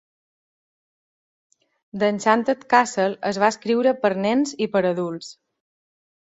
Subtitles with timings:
[2.03, 5.31] "The Enchanted Castle" es va escriure per nens i per adults.